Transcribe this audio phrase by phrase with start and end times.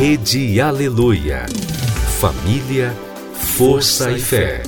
[0.00, 1.44] Rede Aleluia.
[2.20, 2.94] Família,
[3.34, 4.62] força e fé.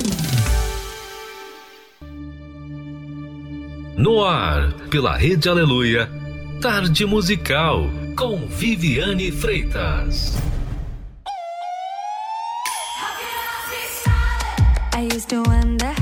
[3.95, 6.09] No ar, pela Rede Aleluia,
[6.59, 10.37] Tarde Musical, com Viviane Freitas.
[14.93, 15.95] I used to wonder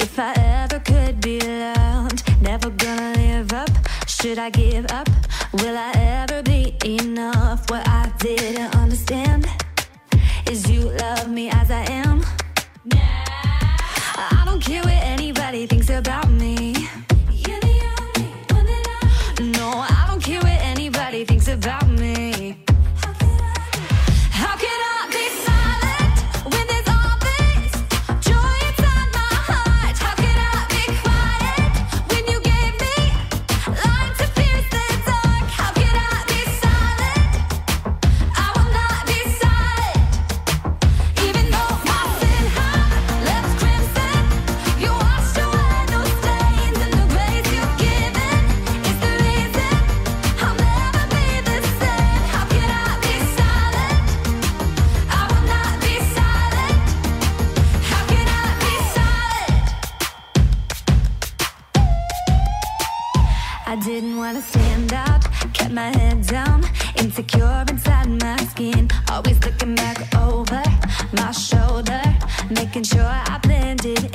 [0.00, 0.32] if I
[0.64, 2.24] ever could be loved.
[2.42, 4.01] Never gonna live up.
[4.22, 5.08] Should I give up?
[5.52, 7.68] Will I ever be enough?
[7.68, 9.48] What I didn't understand
[10.48, 12.22] is you love me as I am.
[12.92, 16.71] I don't care what anybody thinks about me.
[67.12, 68.88] Insecure inside my skin.
[69.10, 70.62] Always looking back over
[71.12, 72.02] my shoulder,
[72.50, 74.11] making sure I blended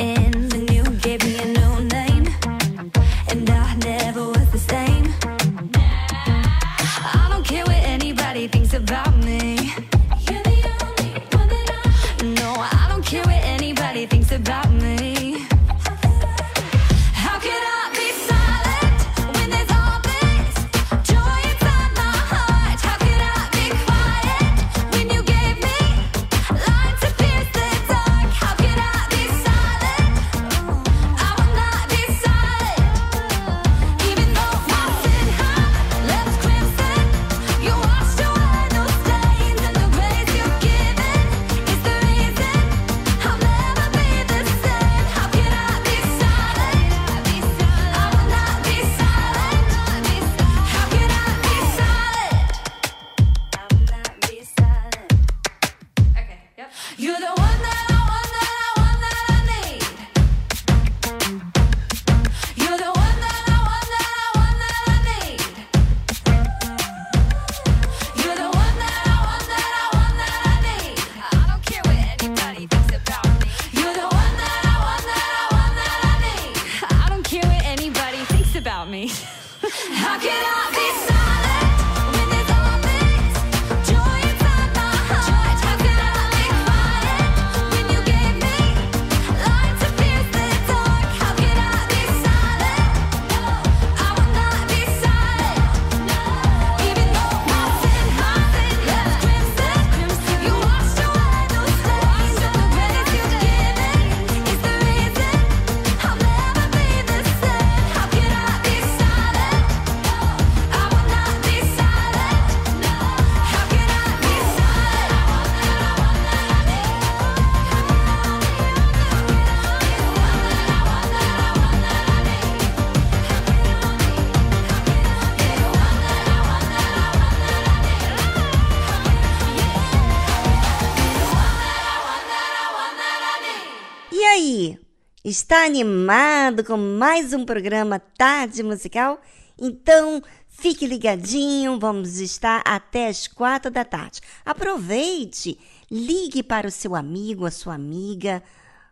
[135.47, 139.17] Está animado com mais um programa Tarde Musical?
[139.57, 144.19] Então fique ligadinho, vamos estar até as quatro da tarde.
[144.43, 145.57] Aproveite,
[145.89, 148.43] ligue para o seu amigo, a sua amiga,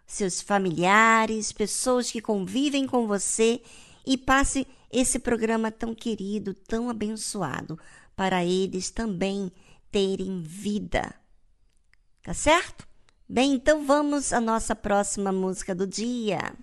[0.08, 3.62] seus familiares, pessoas que convivem com você
[4.08, 7.78] e passe esse programa tão querido, tão abençoado,
[8.16, 9.52] para eles também
[9.92, 11.14] terem vida.
[12.24, 12.95] Tá certo?
[13.28, 16.54] Bem, então vamos à nossa próxima música do dia.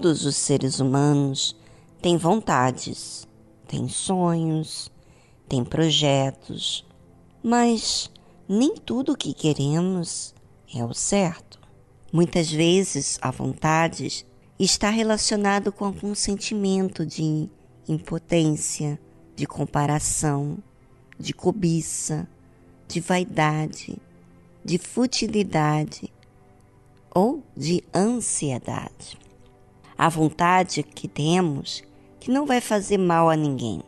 [0.00, 1.56] Todos os seres humanos
[2.00, 3.26] têm vontades,
[3.66, 4.92] têm sonhos,
[5.48, 6.86] têm projetos,
[7.42, 8.08] mas
[8.48, 10.32] nem tudo o que queremos
[10.72, 11.58] é o certo.
[12.12, 14.24] Muitas vezes a vontade
[14.56, 17.50] está relacionado com algum sentimento de
[17.88, 19.00] impotência,
[19.34, 20.58] de comparação,
[21.18, 22.28] de cobiça,
[22.86, 23.98] de vaidade,
[24.64, 26.08] de futilidade,
[27.12, 29.18] ou de ansiedade.
[29.98, 31.82] A vontade que temos
[32.20, 33.82] que não vai fazer mal a ninguém,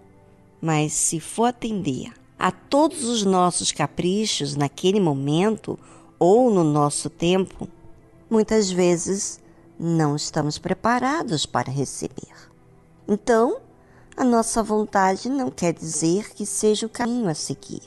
[0.60, 5.78] mas se for atender a todos os nossos caprichos naquele momento
[6.18, 7.68] ou no nosso tempo,
[8.28, 9.40] muitas vezes
[9.78, 12.50] não estamos preparados para receber.
[13.06, 13.58] Então,
[14.16, 17.82] a nossa vontade não quer dizer que seja o caminho a seguir.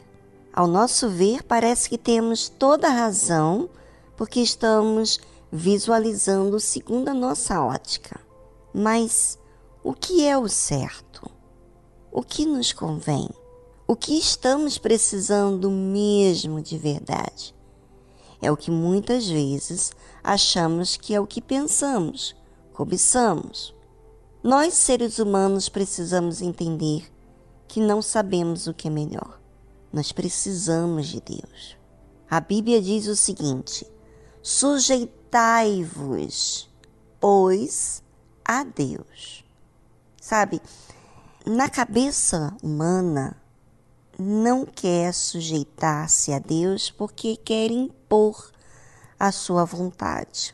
[0.54, 3.70] Ao nosso ver, parece que temos toda a razão
[4.16, 5.20] porque estamos
[5.56, 8.20] visualizando segundo a nossa ótica.
[8.74, 9.38] Mas
[9.84, 11.30] o que é o certo?
[12.12, 13.30] O que nos convém?
[13.88, 17.54] O que estamos precisando mesmo de verdade?
[18.42, 19.94] É o que muitas vezes
[20.24, 22.36] achamos que é o que pensamos,
[22.74, 23.76] cobiçamos.
[24.42, 27.14] Nós, seres humanos, precisamos entender
[27.68, 29.40] que não sabemos o que é melhor.
[29.94, 31.78] Nós precisamos de Deus.
[32.28, 33.86] A Bíblia diz o seguinte:
[35.34, 36.70] sujeitai-vos,
[37.20, 38.04] pois,
[38.46, 39.44] a Deus.
[40.22, 40.62] Sabe,
[41.44, 43.36] na cabeça humana,
[44.18, 48.52] não quer sujeitar-se a Deus porque quer impor
[49.20, 50.54] a sua vontade.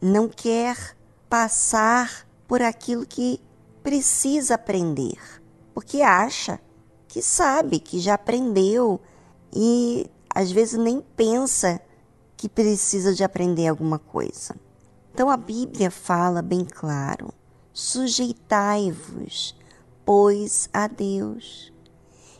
[0.00, 0.96] Não quer
[1.28, 3.40] passar por aquilo que
[3.82, 5.18] precisa aprender,
[5.74, 6.60] porque acha
[7.08, 9.00] que sabe, que já aprendeu
[9.52, 11.82] e às vezes nem pensa
[12.40, 14.56] que precisa de aprender alguma coisa.
[15.12, 17.34] Então a Bíblia fala bem claro:
[17.70, 19.54] sujeitai-vos,
[20.06, 21.70] pois, a Deus.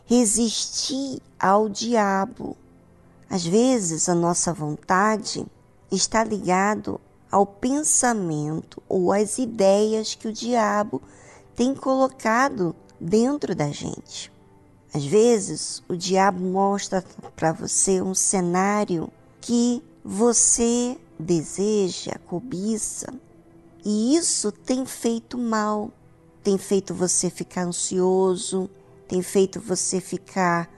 [0.07, 2.57] Resisti ao diabo.
[3.29, 5.47] Às vezes a nossa vontade
[5.93, 6.99] está ligado
[7.31, 11.03] ao pensamento ou às ideias que o diabo
[11.55, 14.33] tem colocado dentro da gente.
[14.95, 17.05] Às vezes, o diabo mostra
[17.37, 19.11] para você um cenário
[19.43, 23.13] que você deseja, cobiça,
[23.85, 25.91] e isso tem feito mal,
[26.43, 28.69] tem feito você ficar ansioso,
[29.07, 30.71] tem feito você ficar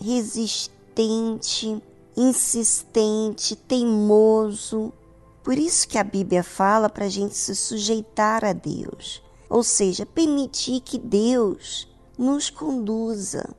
[0.00, 1.82] resistente,
[2.16, 4.92] insistente, teimoso,
[5.42, 10.04] por isso que a Bíblia fala para a gente se sujeitar a Deus, ou seja,
[10.04, 13.54] permitir que Deus nos conduza.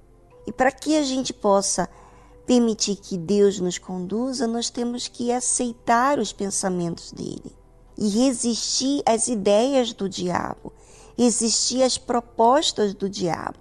[0.45, 1.89] E para que a gente possa
[2.51, 7.55] permitir que Deus nos conduza, nós temos que aceitar os pensamentos dele
[7.97, 10.73] e resistir às ideias do diabo,
[11.17, 13.57] resistir às propostas do diabo.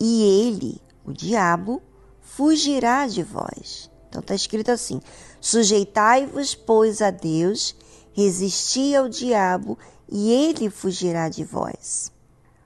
[0.00, 1.82] E ele, o diabo,
[2.22, 3.90] fugirá de vós.
[4.08, 4.98] Então está escrito assim:
[5.38, 7.76] Sujeitai-vos, pois, a Deus,
[8.14, 9.76] resisti ao diabo,
[10.08, 12.10] e ele fugirá de vós.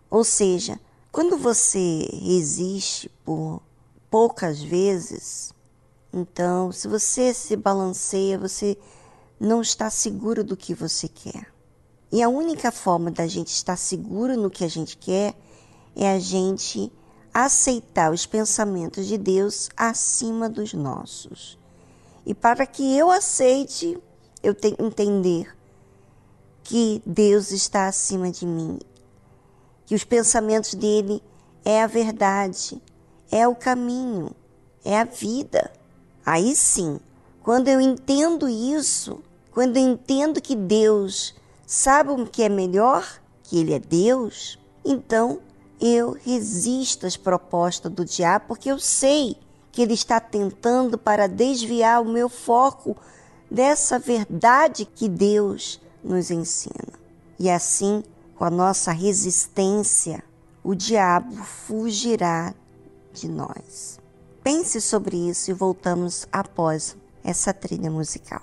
[0.09, 0.79] Ou seja,
[1.11, 3.61] quando você resiste por
[4.09, 5.56] poucas vezes,
[6.19, 8.79] então, se você se balanceia, você
[9.39, 11.53] não está seguro do que você quer.
[12.11, 15.35] E a única forma da gente estar seguro no que a gente quer
[15.95, 16.91] é a gente
[17.35, 21.59] aceitar os pensamentos de Deus acima dos nossos.
[22.25, 23.99] E para que eu aceite,
[24.43, 25.55] eu tenho que entender
[26.63, 28.79] que Deus está acima de mim,
[29.85, 31.23] que os pensamentos dele
[31.63, 32.81] é a verdade,
[33.31, 34.35] é o caminho,
[34.83, 35.71] é a vida.
[36.27, 36.99] Aí sim,
[37.41, 41.33] quando eu entendo isso, quando eu entendo que Deus
[41.65, 43.07] sabe o que é melhor,
[43.45, 45.39] que Ele é Deus, então
[45.81, 49.37] eu resisto às propostas do diabo, porque eu sei
[49.71, 52.97] que ele está tentando para desviar o meu foco
[53.51, 56.95] dessa verdade que Deus nos ensina.
[57.39, 58.03] E assim,
[58.37, 60.25] com a nossa resistência,
[60.65, 62.55] o diabo fugirá
[63.13, 64.01] de nós.
[64.47, 68.41] Pense sobre isso e voltamos após essa trilha musical.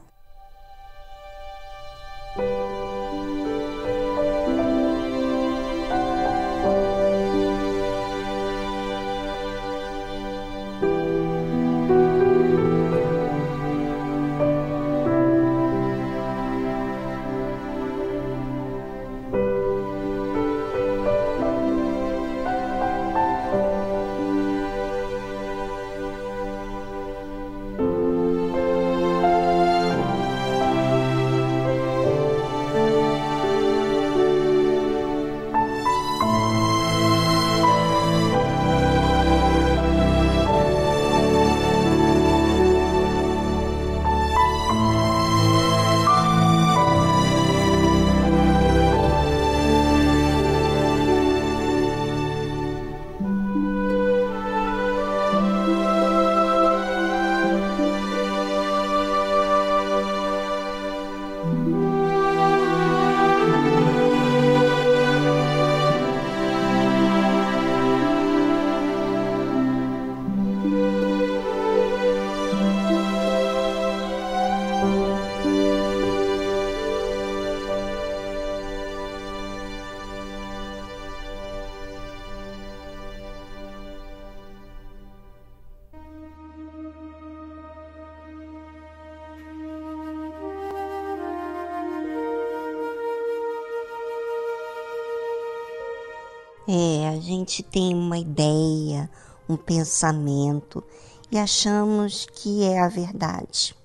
[97.24, 99.10] Gente tem uma ideia,
[99.48, 100.84] um pensamento
[101.32, 103.76] e achamos que é a verdade.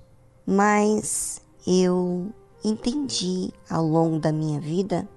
[0.46, 2.31] Mas eu
[2.64, 5.09] entendi ao longo da minha vida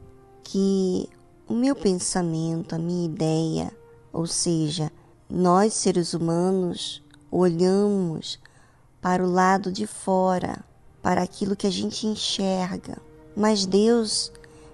[0.43, 1.09] que
[1.47, 3.71] o meu pensamento, a minha ideia,
[4.13, 4.91] ou seja,
[5.29, 8.39] nós seres humanos olhamos
[9.01, 10.63] para o lado de fora,
[11.01, 12.97] para aquilo que a gente enxerga,
[13.35, 14.31] mas Deus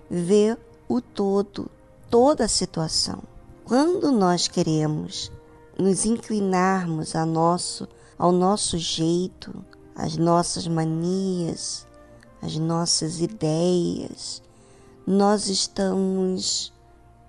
[0.10, 0.57] vê
[0.88, 1.69] o todo,
[2.10, 3.21] toda a situação.
[3.67, 5.30] Quando nós queremos
[5.77, 7.86] nos inclinarmos a nosso,
[8.17, 9.53] ao nosso jeito,
[9.93, 11.86] às nossas manias,
[12.41, 14.41] às nossas ideias,
[15.06, 16.71] nós estamos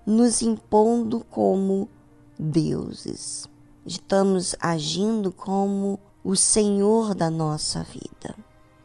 [0.06, 1.88] nos impondo como
[2.38, 3.48] deuses.
[3.84, 8.36] Estamos agindo como o Senhor da nossa vida,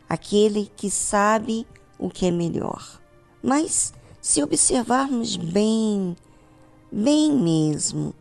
[0.10, 1.68] aquele que sabe
[2.00, 3.00] o que é melhor.
[3.44, 6.16] Mas se observarmos bem,
[6.94, 8.14] bem mesmo,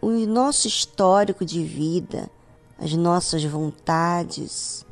[0.00, 2.30] o nosso histórico de vida,
[2.78, 4.86] as nossas vontades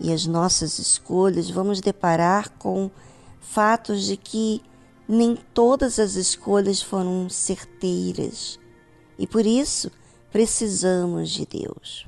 [0.00, 2.90] e as nossas escolhas, vamos deparar com
[3.40, 4.60] fatos de que
[5.06, 8.58] nem todas as escolhas foram certeiras
[9.16, 9.90] e por isso
[10.32, 12.06] precisamos de Deus.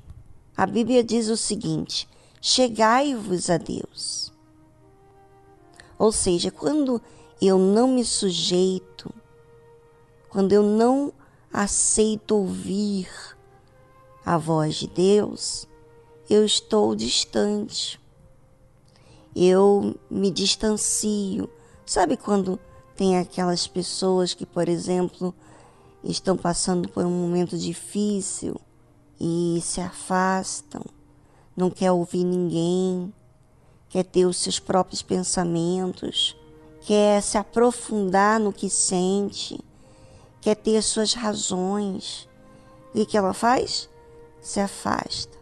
[0.56, 2.08] A Bíblia diz o seguinte:
[2.40, 4.32] chegai-vos a Deus.
[5.98, 7.00] Ou seja, quando
[7.40, 9.12] eu não me sujeito,
[10.32, 11.12] quando eu não
[11.52, 13.06] aceito ouvir
[14.24, 15.68] a voz de Deus,
[16.30, 18.00] eu estou distante.
[19.36, 21.50] Eu me distancio.
[21.84, 22.58] Sabe quando
[22.96, 25.34] tem aquelas pessoas que, por exemplo,
[26.02, 28.58] estão passando por um momento difícil
[29.20, 30.82] e se afastam,
[31.54, 33.12] não quer ouvir ninguém,
[33.90, 36.34] quer ter os seus próprios pensamentos,
[36.80, 39.62] quer se aprofundar no que sente,
[40.42, 42.28] quer ter suas razões.
[42.94, 43.88] E o que ela faz?
[44.40, 45.38] Se afasta.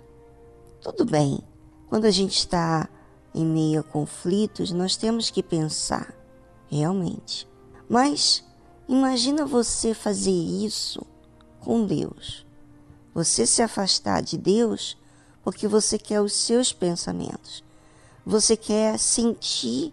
[0.81, 1.41] Tudo bem,
[1.89, 2.89] quando a gente está
[3.35, 6.15] em meio a conflitos, nós temos que pensar,
[6.69, 7.49] realmente.
[7.89, 8.45] Mas
[8.87, 11.05] imagina você fazer isso
[11.61, 12.47] com Deus.
[13.15, 14.97] Você se afastar de Deus
[15.43, 17.65] porque você quer os seus pensamentos.
[18.25, 19.93] Você quer sentir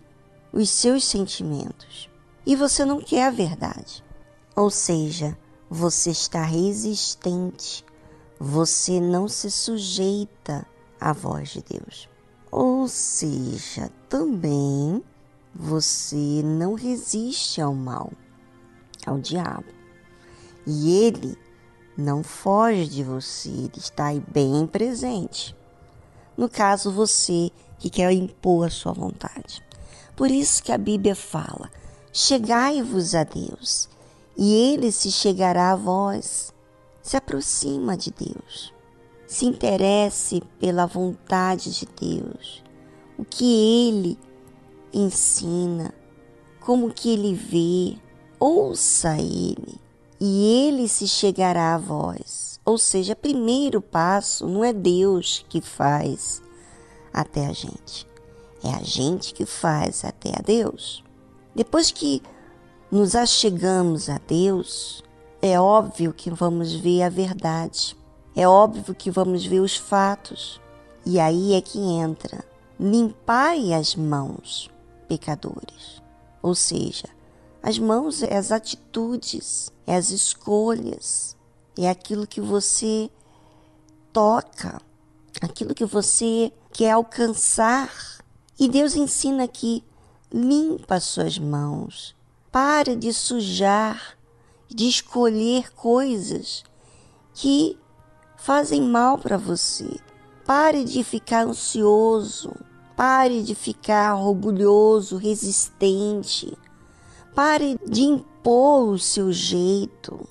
[0.51, 2.09] os seus sentimentos
[2.45, 4.03] e você não quer a verdade.
[4.57, 5.37] Ou seja,
[5.69, 7.85] você está resistente,
[8.39, 10.65] você não se sujeita
[10.99, 12.09] à voz de Deus.
[12.49, 15.03] Ou seja, também
[15.53, 18.11] você não resiste ao mal,
[19.05, 19.71] ao diabo.
[20.65, 21.37] E ele
[21.95, 25.55] não foge de você, ele está aí bem presente.
[26.35, 29.63] No caso, você que quer impor a sua vontade.
[30.15, 31.69] Por isso que a Bíblia fala:
[32.11, 33.87] chegai-vos a Deus,
[34.37, 36.53] e ele se chegará a vós.
[37.01, 38.73] Se aproxima de Deus.
[39.25, 42.63] Se interesse pela vontade de Deus.
[43.17, 44.19] O que ele
[44.93, 45.93] ensina,
[46.59, 47.97] como que ele vê,
[48.39, 49.79] ouça ele
[50.19, 52.59] e ele se chegará a vós.
[52.65, 56.41] Ou seja, primeiro passo não é Deus que faz
[57.13, 58.07] até a gente.
[58.63, 61.03] É a gente que faz até a Deus.
[61.55, 62.21] Depois que
[62.91, 65.03] nos achegamos a Deus,
[65.41, 67.95] é óbvio que vamos ver a verdade.
[68.35, 70.61] É óbvio que vamos ver os fatos.
[71.05, 72.43] E aí é que entra:
[72.79, 74.69] limpai as mãos,
[75.07, 76.01] pecadores.
[76.41, 77.07] Ou seja,
[77.61, 81.35] as mãos é as atitudes, é as escolhas,
[81.77, 83.09] é aquilo que você
[84.13, 84.81] toca,
[85.41, 87.89] aquilo que você quer alcançar
[88.59, 89.83] e Deus ensina aqui:
[90.33, 92.15] limpa suas mãos,
[92.59, 94.17] pare de sujar,
[94.67, 96.63] de escolher coisas
[97.31, 97.77] que
[98.35, 99.87] fazem mal para você.
[100.43, 102.51] Pare de ficar ansioso,
[102.95, 106.57] pare de ficar orgulhoso, resistente.
[107.35, 110.27] Pare de impor o seu jeito.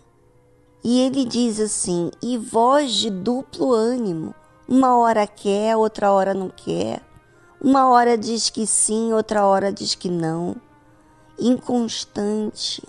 [0.82, 4.34] E ele diz assim: e voz de duplo ânimo,
[4.66, 7.00] uma hora quer, outra hora não quer
[7.60, 10.65] Uma hora diz que sim, outra hora diz que não.
[11.38, 12.82] Inconstante,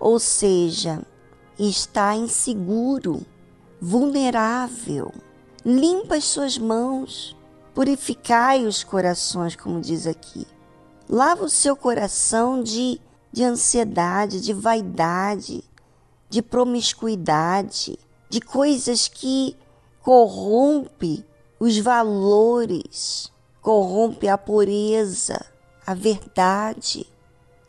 [0.00, 1.02] ou seja,
[1.58, 3.24] está inseguro,
[3.80, 5.12] vulnerável.
[5.64, 7.36] Limpa as suas mãos,
[7.74, 10.46] purificai os corações, como diz aqui.
[11.08, 13.00] Lava o seu coração de,
[13.32, 15.62] de ansiedade, de vaidade,
[16.28, 19.56] de promiscuidade, de coisas que
[20.02, 21.24] corrompe
[21.60, 23.30] os valores,
[23.62, 25.44] corrompe a pureza,
[25.86, 27.06] a verdade.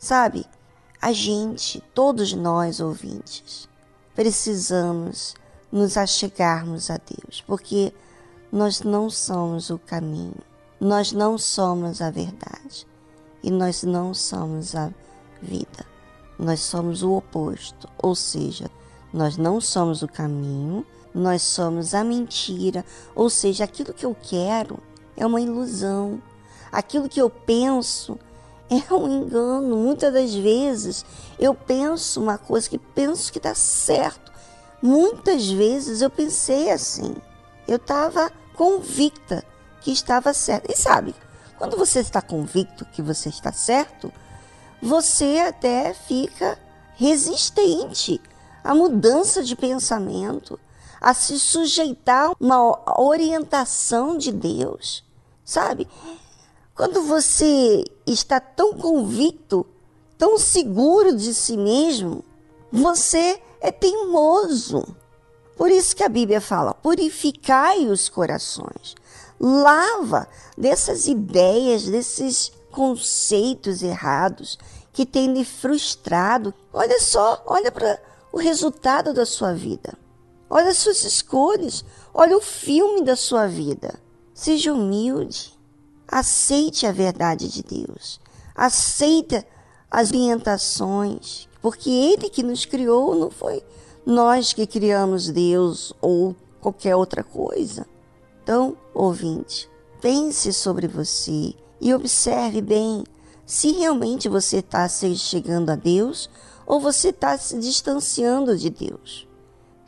[0.06, 0.46] Sabe?
[1.02, 3.68] A gente, todos nós ouvintes,
[4.14, 5.34] precisamos
[5.72, 7.92] nos achegarmos a Deus, porque
[8.52, 10.36] nós não somos o caminho,
[10.80, 12.86] nós não somos a verdade
[13.42, 14.92] e nós não somos a
[15.42, 15.84] vida.
[16.38, 18.70] Nós somos o oposto, ou seja,
[19.12, 24.78] nós não somos o caminho, nós somos a mentira, ou seja, aquilo que eu quero
[25.16, 26.22] é uma ilusão,
[26.70, 28.16] aquilo que eu penso
[28.70, 29.76] é um engano.
[29.76, 31.04] Muitas das vezes
[31.38, 34.32] eu penso uma coisa que penso que está certo.
[34.82, 37.14] Muitas vezes eu pensei assim,
[37.66, 39.44] eu estava convicta
[39.80, 40.70] que estava certo.
[40.70, 41.14] E sabe,
[41.58, 44.12] quando você está convicto que você está certo,
[44.82, 46.58] você até fica
[46.96, 48.20] resistente
[48.62, 50.58] à mudança de pensamento,
[51.00, 55.04] a se sujeitar a uma orientação de Deus,
[55.44, 55.88] sabe?
[56.76, 59.64] Quando você está tão convicto,
[60.18, 62.22] tão seguro de si mesmo,
[62.70, 64.94] você é teimoso.
[65.56, 68.94] Por isso que a Bíblia fala: purificai os corações,
[69.40, 74.58] lava dessas ideias, desses conceitos errados
[74.92, 76.52] que tem lhe frustrado.
[76.74, 77.98] Olha só, olha para
[78.30, 79.94] o resultado da sua vida.
[80.50, 83.98] Olha as suas escolhas, olha o filme da sua vida.
[84.34, 85.55] Seja humilde,
[86.08, 88.20] aceite a verdade de Deus,
[88.54, 89.44] aceita
[89.90, 93.62] as orientações, porque Ele que nos criou, não foi
[94.04, 97.86] nós que criamos Deus ou qualquer outra coisa.
[98.42, 99.68] Então, ouvinte,
[100.00, 103.04] pense sobre você e observe bem
[103.44, 106.28] se realmente você está se chegando a Deus
[106.66, 109.28] ou você está se distanciando de Deus.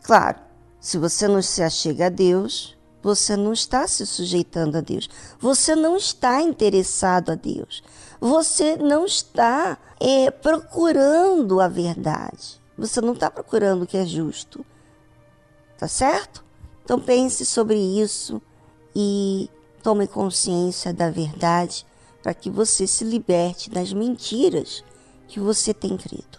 [0.02, 0.38] Claro,
[0.81, 5.09] se você não se achega a Deus, você não está se sujeitando a Deus.
[5.39, 7.83] Você não está interessado a Deus.
[8.21, 12.61] Você não está é, procurando a verdade.
[12.77, 14.65] Você não está procurando o que é justo.
[15.77, 16.45] Tá certo?
[16.85, 18.43] Então pense sobre isso
[18.95, 19.49] e
[19.83, 21.87] tome consciência da verdade
[22.23, 24.83] para que você se liberte das mentiras
[25.29, 26.38] que você tem crido.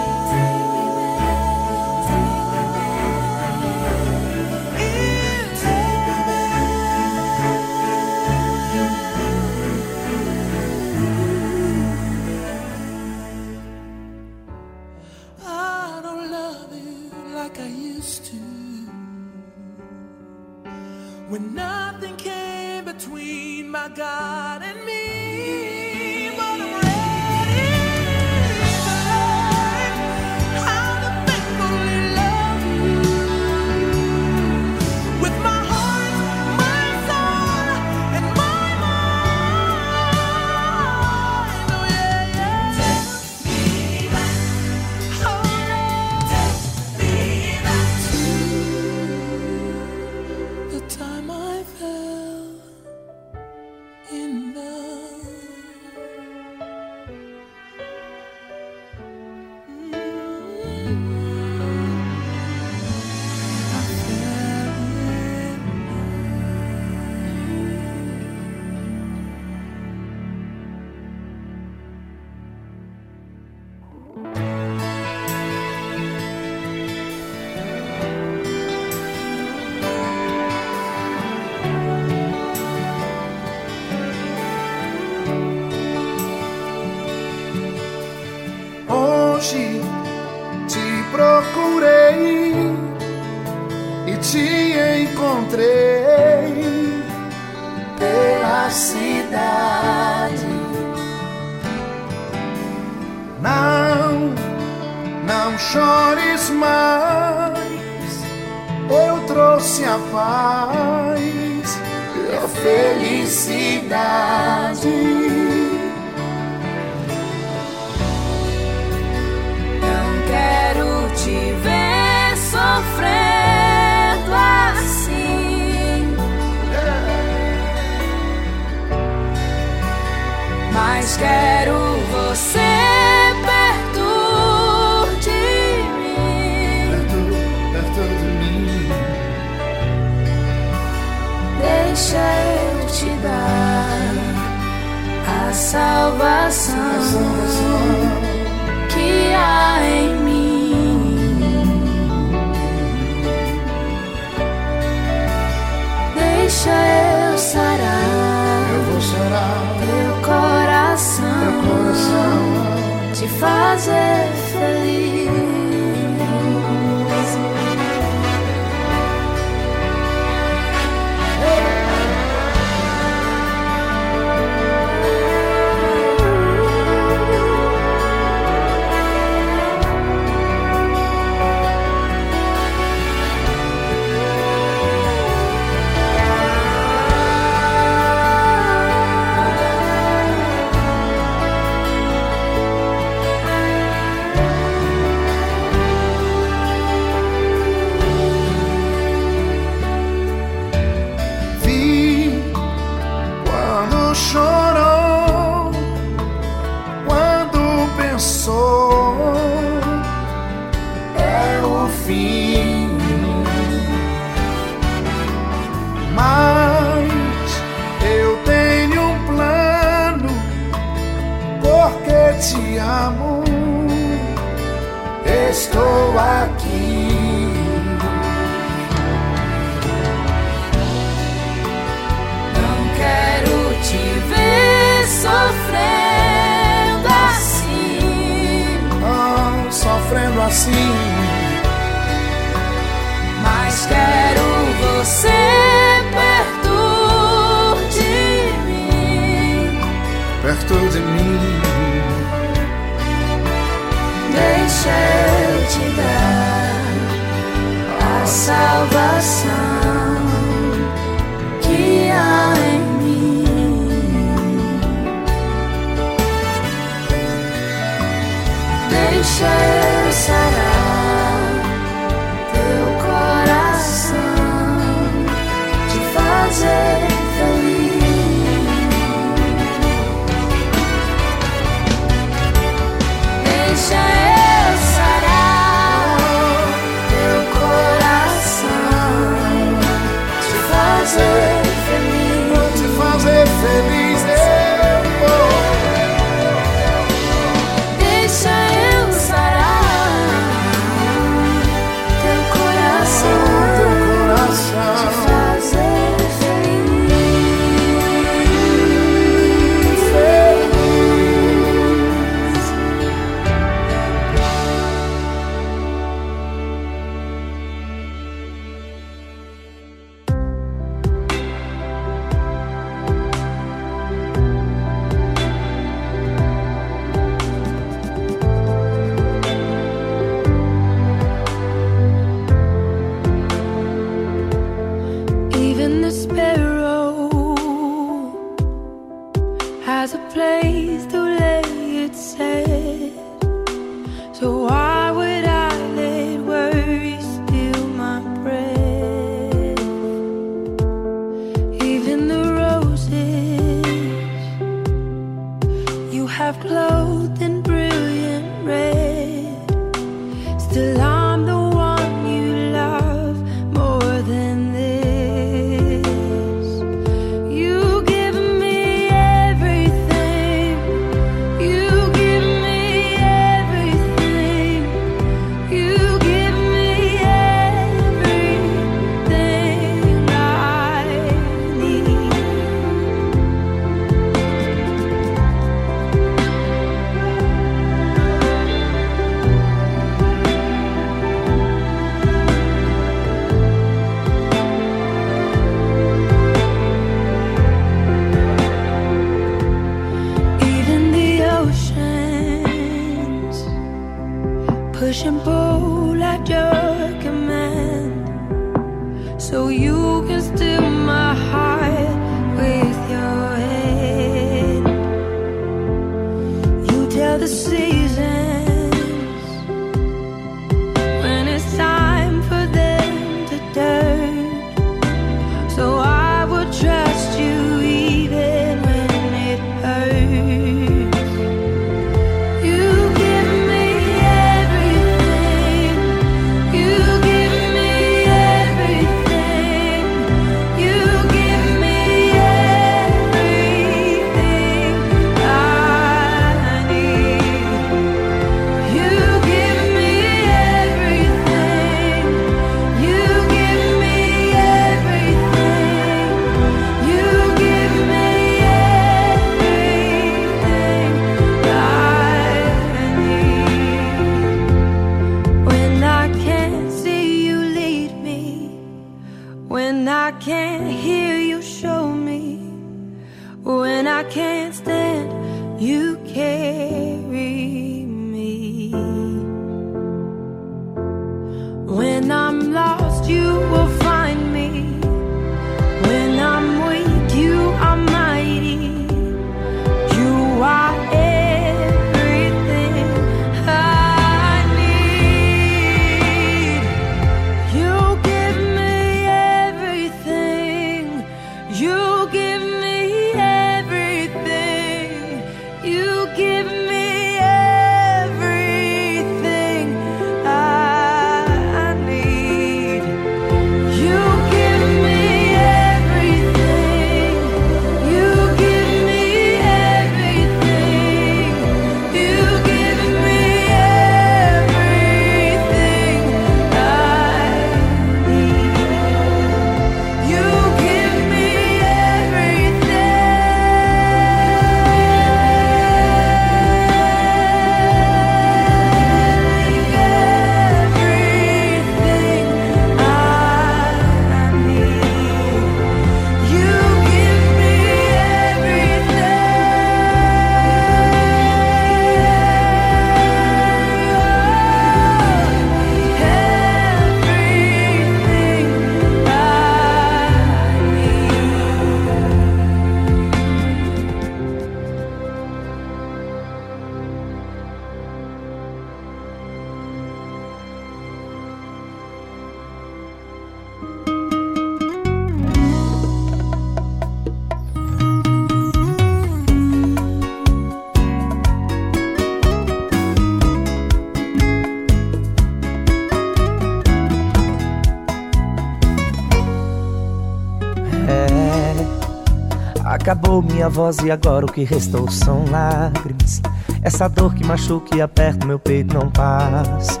[593.66, 596.40] Minha voz e agora o que restou são lágrimas.
[596.82, 600.00] Essa dor que machuca e aperta meu peito não passa.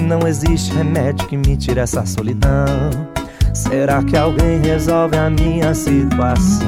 [0.00, 2.66] Não existe remédio que me tire essa solidão.
[3.54, 6.66] Será que alguém resolve a minha situação?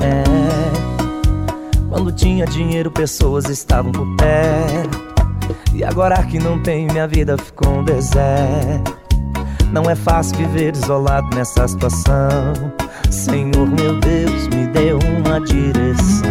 [0.00, 0.24] É,
[1.90, 5.06] quando tinha dinheiro, pessoas estavam por perto.
[5.74, 8.96] E agora que não tenho, minha vida ficou um deserto.
[9.70, 12.54] Não é fácil viver isolado nessa situação.
[13.10, 16.26] Senhor, meu Deus, me dê uma direção.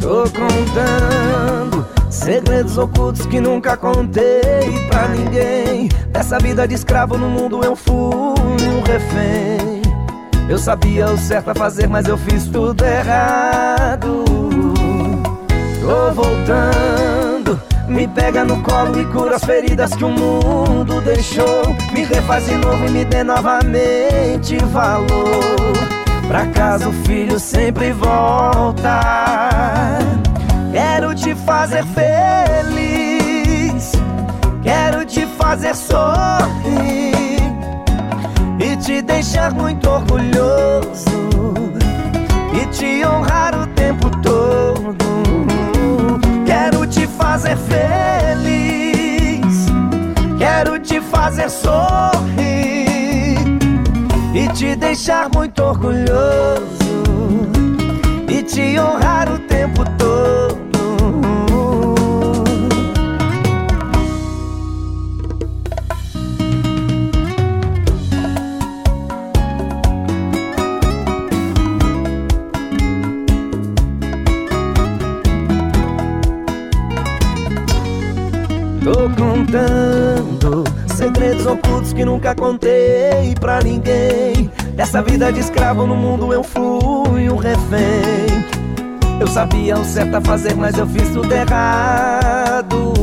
[0.00, 5.88] Tô contando segredos ocultos que nunca contei pra ninguém.
[6.08, 9.82] Dessa vida de escravo no mundo eu fui um refém.
[10.48, 14.24] Eu sabia o certo a fazer, mas eu fiz tudo errado.
[15.80, 17.11] Tô voltando,
[17.92, 21.62] me pega no colo e cura as feridas que o mundo deixou.
[21.92, 25.06] Me refaz de novo e me dê novamente valor.
[26.26, 29.00] Pra casa o filho sempre volta.
[30.72, 33.92] Quero te fazer feliz,
[34.62, 37.42] quero te fazer sorrir
[38.58, 41.12] e te deixar muito orgulhoso
[42.54, 45.11] e te honrar o tempo todo.
[47.32, 49.40] Fazer feliz,
[50.36, 53.38] quero te fazer sorrir
[54.34, 56.60] e te deixar muito orgulhoso
[58.28, 60.01] e te honrar o tempo todo.
[79.52, 80.64] Contando
[80.96, 84.50] segredos ocultos que nunca contei pra ninguém.
[84.74, 88.46] Dessa vida de escravo no mundo eu fui um refém.
[89.20, 92.94] Eu sabia o certo a fazer, mas eu fiz tudo errado.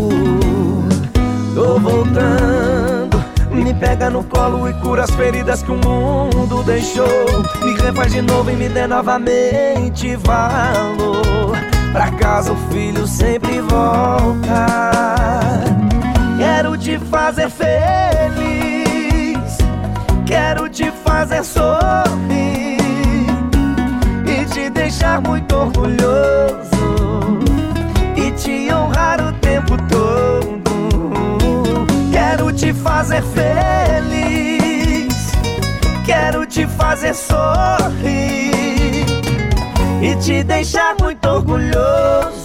[1.54, 7.06] Tô voltando, me pega no colo e cura as feridas que o mundo deixou.
[7.64, 11.56] Me refaz de novo e me dê novamente valor.
[11.91, 15.09] Pra casa o filho sempre volta.
[16.90, 18.88] Te fazer feliz,
[20.26, 22.80] quero te fazer sorrir
[24.26, 27.38] e te deixar muito orgulhoso
[28.16, 30.64] e te honrar o tempo todo.
[32.12, 35.14] Quero te fazer feliz,
[36.04, 39.06] quero te fazer sorrir
[40.02, 42.39] e te deixar muito orgulhoso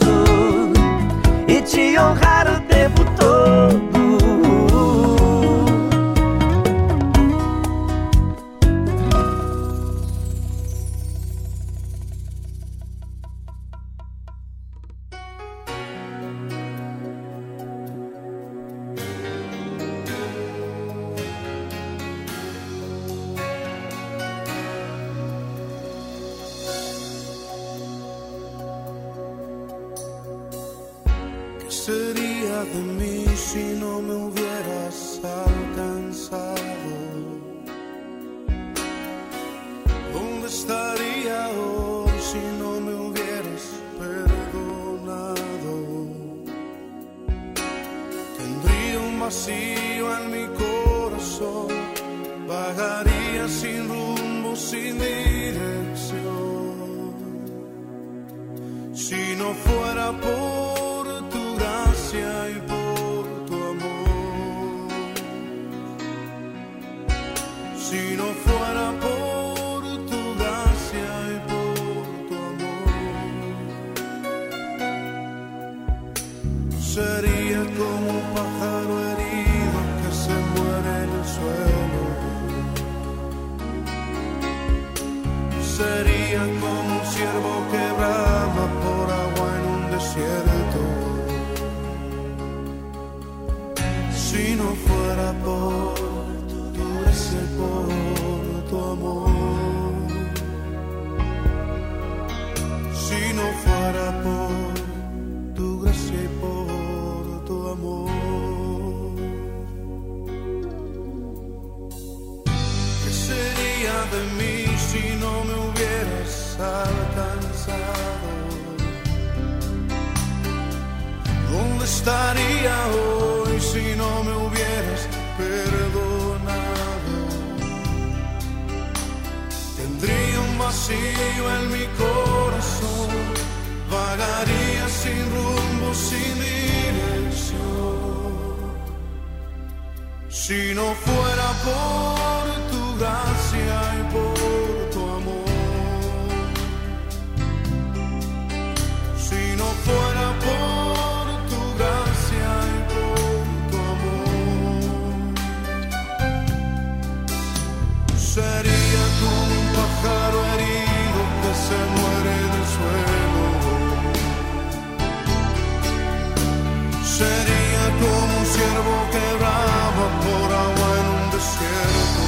[168.55, 172.23] ciervo que brama por agua en un desierto.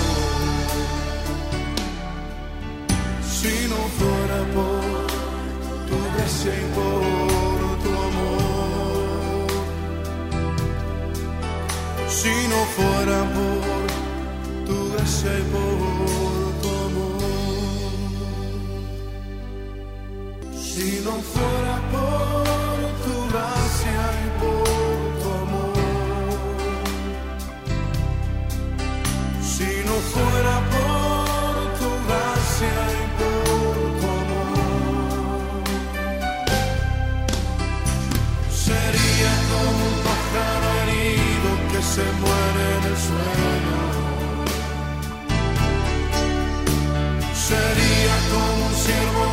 [3.36, 5.06] Si no fuera por
[5.88, 9.48] tu gracia y por tu amor.
[12.18, 13.64] Si no fuera por
[14.66, 17.92] tu gracia y por tu amor.
[20.70, 22.25] Si no fuera por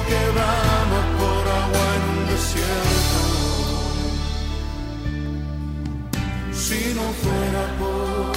[0.08, 3.20] que brama por agua en un desierto.
[6.64, 8.34] Si no fuera por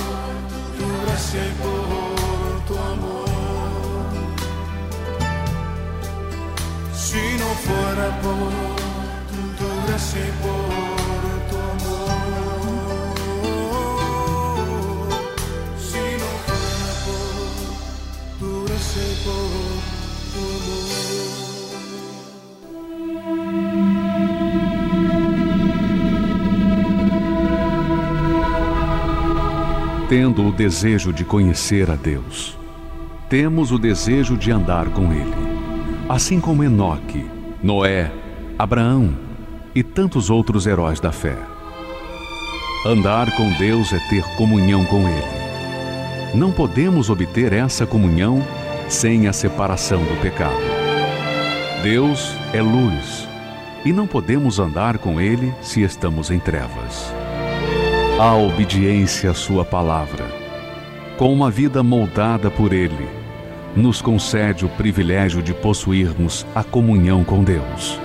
[0.79, 3.27] tu gracia y por tu amor.
[6.95, 8.53] Si no fuera por
[9.59, 10.96] tu gracia y por
[30.09, 32.57] Tendo o desejo de conhecer a Deus,
[33.29, 35.35] temos o desejo de andar com Ele,
[36.09, 37.27] assim como Enoque,
[37.61, 38.13] Noé,
[38.57, 39.17] Abraão
[39.75, 41.37] e tantos outros heróis da fé.
[42.87, 46.37] Andar com Deus é ter comunhão com Ele.
[46.37, 48.45] Não podemos obter essa comunhão
[48.89, 50.55] sem a separação do pecado.
[51.83, 53.27] Deus é luz
[53.85, 57.13] e não podemos andar com Ele se estamos em trevas.
[58.19, 60.25] A obediência à Sua palavra,
[61.19, 63.07] com uma vida moldada por Ele,
[63.77, 68.01] nos concede o privilégio de possuirmos a comunhão com Deus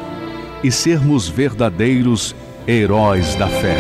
[0.62, 2.36] e sermos verdadeiros
[2.68, 3.78] heróis da fé.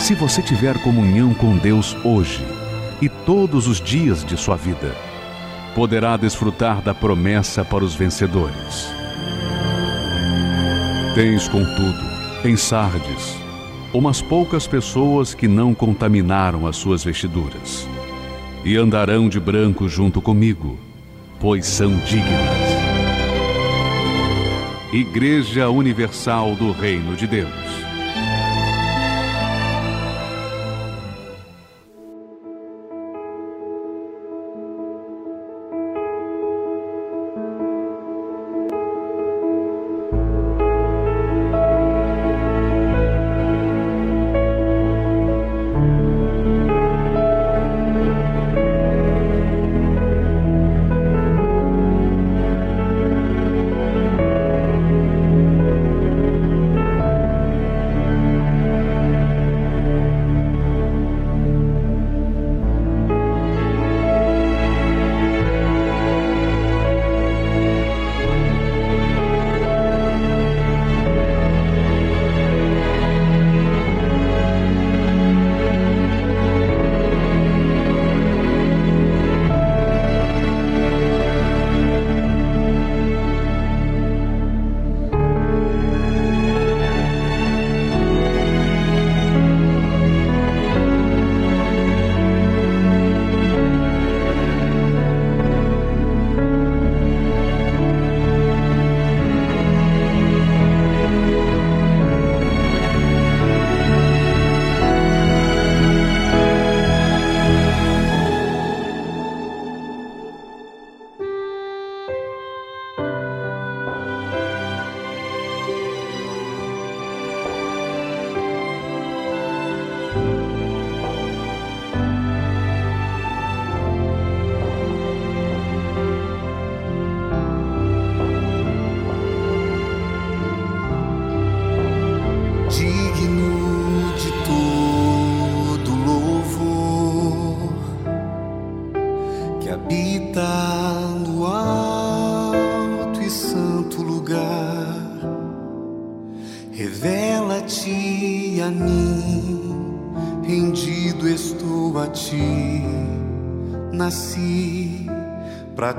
[0.00, 2.44] Se você tiver comunhão com Deus hoje
[3.00, 4.92] e todos os dias de sua vida,
[5.76, 8.98] poderá desfrutar da promessa para os vencedores.
[11.14, 11.98] Tens, contudo,
[12.44, 13.34] em Sardes,
[13.92, 17.88] umas poucas pessoas que não contaminaram as suas vestiduras,
[18.64, 20.78] e andarão de branco junto comigo,
[21.40, 22.78] pois são dignas.
[24.92, 27.87] Igreja Universal do Reino de Deus.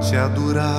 [0.10, 0.79] Te adorar.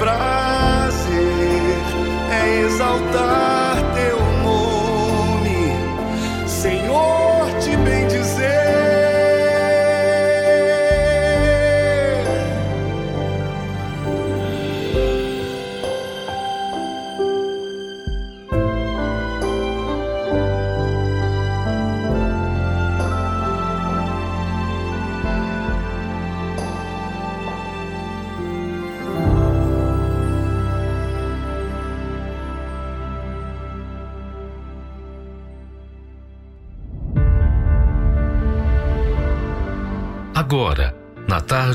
[0.00, 0.40] Agora,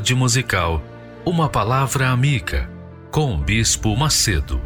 [0.06, 0.84] tarde musical,
[1.26, 2.70] uma palavra amiga
[3.10, 4.62] com o Bispo Macedo.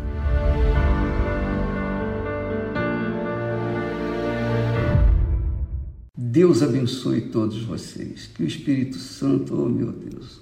[6.18, 8.30] Deus abençoe todos vocês.
[8.36, 10.42] Que o Espírito Santo, oh meu Deus,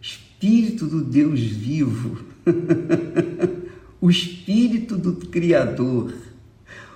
[0.00, 2.24] Espírito do Deus vivo,
[4.00, 6.14] o Espírito do Criador,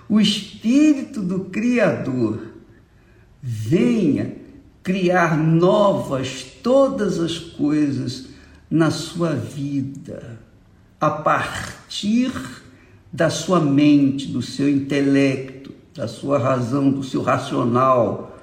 [0.08, 2.40] o Espírito do Criador,
[3.42, 4.45] venha
[4.86, 8.26] criar novas todas as coisas
[8.70, 10.38] na sua vida,
[11.00, 12.30] a partir
[13.12, 18.38] da sua mente, do seu intelecto, da sua razão, do seu racional,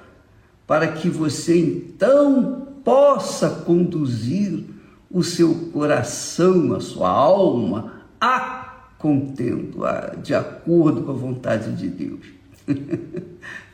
[0.66, 4.66] para que você então possa conduzir
[5.10, 9.78] o seu coração, a sua alma, a contento,
[10.22, 12.26] de acordo com a vontade de Deus.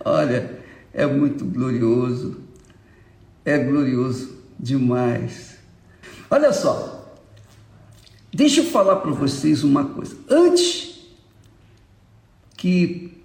[0.05, 0.57] Olha,
[0.95, 2.49] é muito glorioso,
[3.45, 5.57] é glorioso demais.
[6.31, 7.15] Olha só,
[8.33, 10.17] deixa eu falar para vocês uma coisa.
[10.29, 11.01] Antes
[12.57, 13.23] que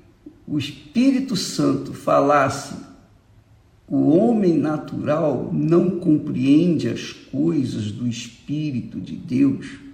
[0.48, 2.76] o Espírito Santo falasse
[3.88, 9.86] o homem natural não compreende as coisas do Espírito de Deus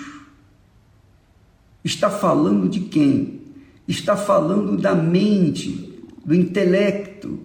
[1.84, 3.42] está falando de quem?
[3.88, 7.40] Está falando da mente, do intelecto,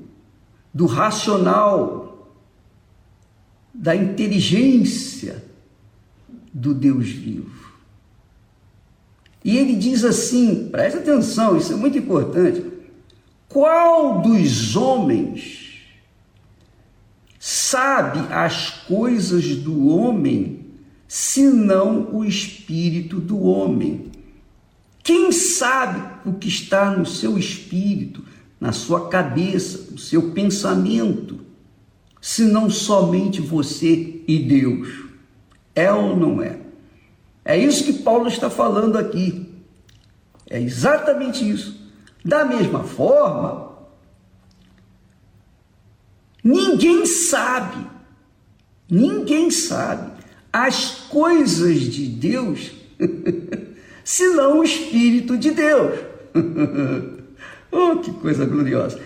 [0.74, 2.28] do racional,
[3.72, 5.47] da inteligência
[6.52, 7.72] do Deus vivo.
[9.44, 12.64] E ele diz assim: presta atenção, isso é muito importante.
[13.48, 15.68] Qual dos homens
[17.38, 20.66] sabe as coisas do homem,
[21.06, 24.10] senão o espírito do homem.
[25.02, 28.24] Quem sabe o que está no seu espírito,
[28.60, 31.40] na sua cabeça, no seu pensamento,
[32.20, 35.07] senão somente você e Deus?
[35.78, 36.58] É ou não é?
[37.44, 39.48] É isso que Paulo está falando aqui.
[40.48, 41.78] É exatamente isso.
[42.24, 43.68] Da mesma forma,
[46.48, 47.86] Ninguém sabe,
[48.90, 50.12] ninguém sabe
[50.50, 52.70] as coisas de Deus
[54.02, 56.00] senão o Espírito de Deus.
[57.70, 58.98] oh, que coisa gloriosa!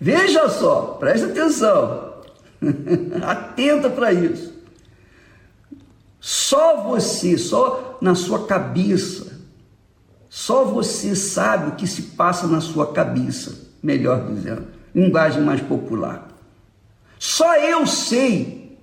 [0.00, 2.20] Veja só, preste atenção,
[3.26, 4.53] atenta para isso.
[6.26, 9.42] Só você, só na sua cabeça,
[10.30, 16.28] só você sabe o que se passa na sua cabeça, melhor dizendo, linguagem mais popular.
[17.18, 18.78] Só eu sei,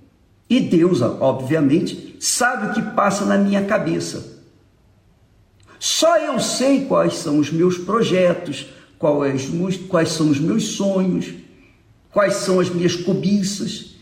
[0.48, 4.40] e Deus, obviamente, sabe o que passa na minha cabeça.
[5.80, 8.68] Só eu sei quais são os meus projetos,
[9.00, 9.50] quais,
[9.88, 11.34] quais são os meus sonhos,
[12.12, 13.96] quais são as minhas cobiças,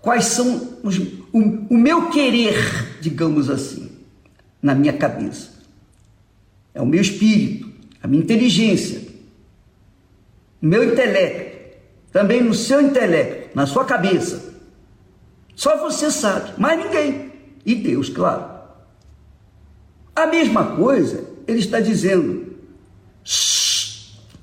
[0.00, 0.98] quais são os,
[1.32, 3.90] o, o meu querer, digamos assim,
[4.60, 5.50] na minha cabeça.
[6.74, 7.70] É o meu espírito,
[8.02, 9.02] a minha inteligência,
[10.60, 11.52] o meu intelecto
[12.12, 14.52] também no seu intelecto, na sua cabeça.
[15.56, 17.32] Só você sabe, mas ninguém.
[17.64, 18.52] E Deus, claro.
[20.14, 22.54] A mesma coisa, ele está dizendo: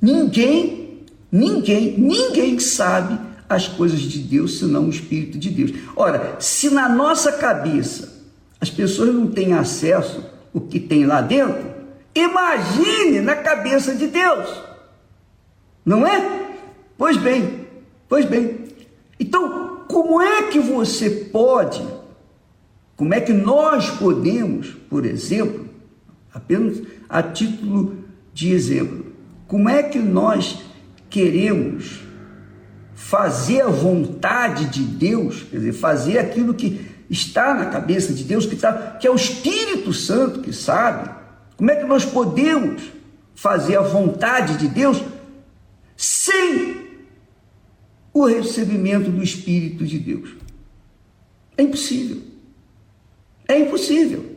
[0.02, 5.72] ninguém, ninguém, ninguém sabe as coisas de Deus senão o Espírito de Deus.
[5.96, 8.20] Ora, se na nossa cabeça
[8.62, 10.24] as pessoas não têm acesso
[10.54, 11.66] ao que tem lá dentro,
[12.14, 14.48] imagine na cabeça de Deus.
[15.84, 16.52] Não é?
[16.98, 17.66] Pois bem,
[18.08, 18.66] pois bem.
[19.20, 21.82] Então, como é que você pode,
[22.96, 25.68] como é que nós podemos, por exemplo,
[26.32, 27.98] apenas a título
[28.34, 29.06] de exemplo,
[29.48, 30.60] como é que nós
[31.10, 32.09] queremos
[33.00, 38.46] fazer a vontade de Deus, quer dizer, fazer aquilo que está na cabeça de Deus,
[38.46, 41.10] que, está, que é o Espírito Santo que sabe,
[41.56, 42.84] como é que nós podemos
[43.34, 45.02] fazer a vontade de Deus
[45.96, 46.88] sem
[48.14, 50.36] o recebimento do Espírito de Deus.
[51.58, 52.22] É impossível.
[53.48, 54.36] É impossível.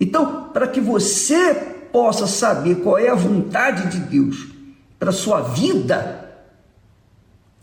[0.00, 1.54] Então, para que você
[1.92, 4.48] possa saber qual é a vontade de Deus
[4.98, 6.22] para sua vida,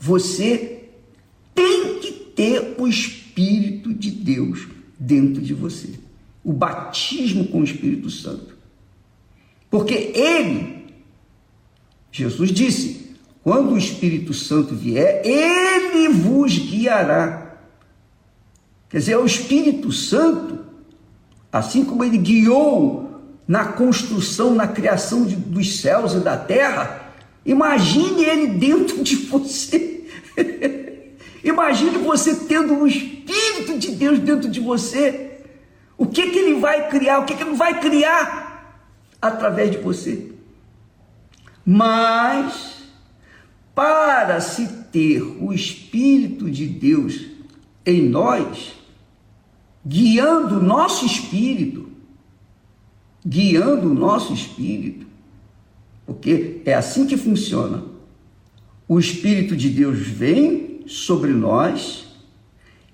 [0.00, 0.84] você
[1.54, 4.66] tem que ter o Espírito de Deus
[4.98, 5.90] dentro de você.
[6.42, 8.56] O batismo com o Espírito Santo.
[9.70, 10.86] Porque ele,
[12.10, 17.58] Jesus disse, quando o Espírito Santo vier, ele vos guiará.
[18.88, 20.60] Quer dizer, o Espírito Santo,
[21.52, 27.09] assim como ele guiou na construção, na criação de, dos céus e da terra,
[27.44, 30.04] imagine ele dentro de você.
[31.42, 35.42] imagine você tendo o Espírito de Deus dentro de você.
[35.96, 37.20] O que, que ele vai criar?
[37.20, 38.82] O que, que ele vai criar
[39.20, 40.32] através de você?
[41.64, 42.84] Mas
[43.74, 47.26] para se ter o Espírito de Deus
[47.84, 48.72] em nós,
[49.84, 51.88] guiando o nosso espírito,
[53.26, 55.06] guiando o nosso espírito,
[56.10, 57.84] porque é assim que funciona.
[58.88, 62.08] O Espírito de Deus vem sobre nós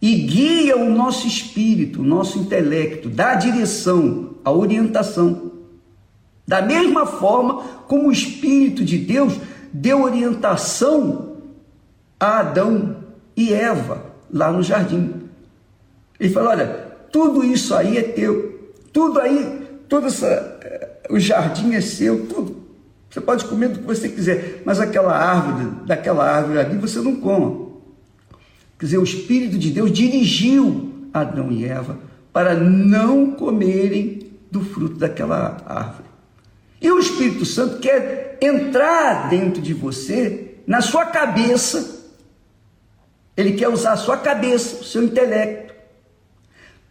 [0.03, 5.51] e guia o nosso espírito, o nosso intelecto, dá a direção, a orientação.
[6.47, 9.33] Da mesma forma como o Espírito de Deus
[9.73, 11.39] deu orientação
[12.21, 12.97] a Adão
[13.35, 15.23] e Eva lá no jardim.
[16.21, 16.67] Ele falou: Olha,
[17.11, 22.66] tudo isso aí é teu, tudo aí, todo essa, eh, o jardim é seu, tudo.
[23.17, 27.17] Você pode comer do que você quiser, mas aquela árvore, daquela árvore ali você não
[27.17, 27.71] coma.
[28.79, 31.99] Quer dizer, o Espírito de Deus dirigiu Adão e Eva
[32.31, 36.11] para não comerem do fruto daquela árvore.
[36.79, 42.11] E o Espírito Santo quer entrar dentro de você, na sua cabeça.
[43.35, 45.73] Ele quer usar a sua cabeça, o seu intelecto,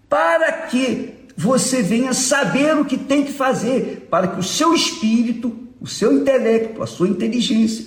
[0.10, 5.65] para que você venha saber o que tem que fazer, para que o seu espírito,
[5.86, 7.86] o seu intelecto, a sua inteligência,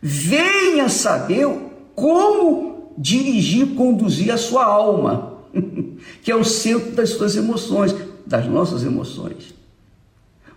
[0.00, 1.48] venha saber
[1.94, 5.38] como dirigir, conduzir a sua alma,
[6.22, 9.62] que é o centro das suas emoções, das nossas emoções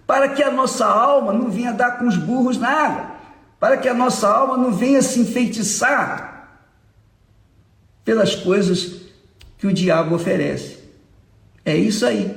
[0.06, 3.16] para que a nossa alma não venha dar com os burros na água,
[3.60, 6.60] para que a nossa alma não venha se enfeitiçar
[8.04, 9.02] pelas coisas
[9.58, 10.78] que o diabo oferece.
[11.64, 12.36] É isso aí.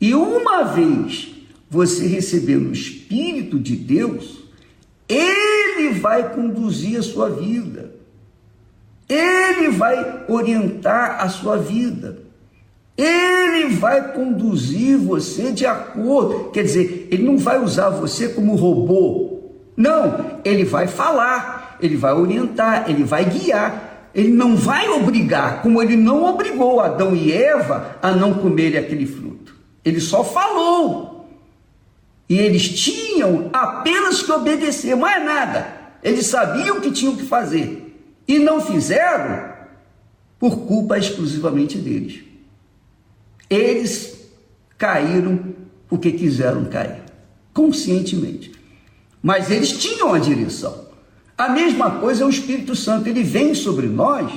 [0.00, 1.33] E uma vez
[1.74, 4.44] você recebendo o Espírito de Deus,
[5.08, 7.96] ele vai conduzir a sua vida.
[9.08, 12.22] Ele vai orientar a sua vida.
[12.96, 19.40] Ele vai conduzir você de acordo, quer dizer, ele não vai usar você como robô.
[19.76, 24.10] Não, ele vai falar, ele vai orientar, ele vai guiar.
[24.14, 29.06] Ele não vai obrigar, como ele não obrigou Adão e Eva a não comerem aquele
[29.06, 29.56] fruto.
[29.84, 31.13] Ele só falou.
[32.28, 35.66] E eles tinham apenas que obedecer, mais nada.
[36.02, 37.84] Eles sabiam o que tinham que fazer
[38.26, 39.52] e não fizeram
[40.38, 42.22] por culpa exclusivamente deles.
[43.48, 44.28] Eles
[44.76, 45.54] caíram
[45.88, 47.02] porque quiseram cair,
[47.52, 48.52] conscientemente.
[49.22, 50.84] Mas eles tinham a direção.
[51.36, 54.32] A mesma coisa é o Espírito Santo, ele vem sobre nós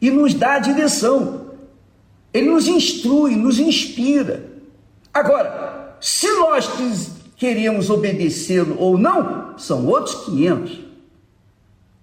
[0.00, 1.48] e nos dá a direção.
[2.32, 4.44] Ele nos instrui, nos inspira.
[5.12, 6.66] Agora, se nós
[7.38, 10.80] queremos obedecê-lo ou não, são outros 500.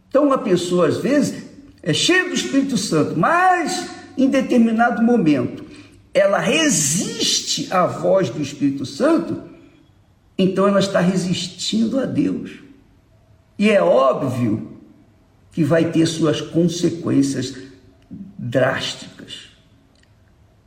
[0.09, 1.43] Então, uma pessoa, às vezes,
[1.83, 5.65] é cheia do Espírito Santo, mas em determinado momento
[6.13, 9.43] ela resiste à voz do Espírito Santo,
[10.37, 12.51] então ela está resistindo a Deus.
[13.59, 14.79] E é óbvio
[15.51, 17.53] que vai ter suas consequências
[18.39, 19.49] drásticas.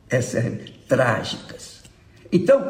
[0.07, 1.81] Essa é trágicas.
[2.31, 2.63] Então,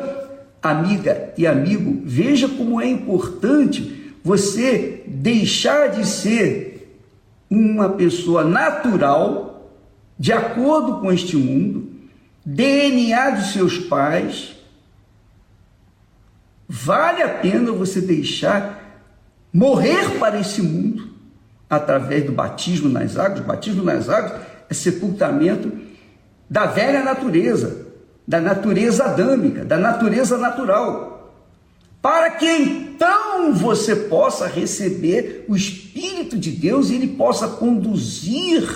[0.61, 6.99] amiga e amigo, veja como é importante você deixar de ser
[7.49, 9.73] uma pessoa natural,
[10.17, 11.89] de acordo com este mundo,
[12.45, 14.55] DNA dos seus pais,
[16.67, 19.03] vale a pena você deixar
[19.51, 21.09] morrer para esse mundo
[21.69, 23.39] através do batismo nas águas.
[23.39, 25.71] O batismo nas águas é sepultamento
[26.49, 27.87] da velha natureza,
[28.29, 31.33] da natureza adâmica, da natureza natural,
[31.99, 38.69] para que então você possa receber o Espírito de Deus e ele possa conduzir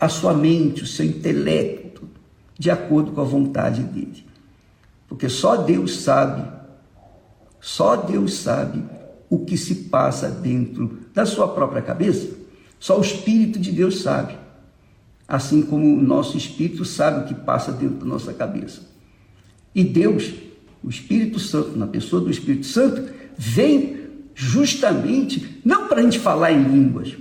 [0.00, 2.08] a sua mente, o seu intelecto
[2.58, 4.26] de acordo com a vontade dele.
[5.06, 6.50] Porque só Deus sabe,
[7.60, 8.82] só Deus sabe
[9.30, 12.28] o que se passa dentro da sua própria cabeça.
[12.80, 14.39] Só o Espírito de Deus sabe.
[15.30, 18.82] Assim como o nosso espírito sabe o que passa dentro da nossa cabeça.
[19.72, 20.34] E Deus,
[20.82, 24.00] o Espírito Santo, na pessoa do Espírito Santo, vem
[24.34, 27.14] justamente não para a gente falar em línguas.